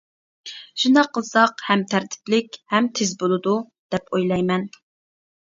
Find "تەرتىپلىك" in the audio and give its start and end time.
1.93-2.57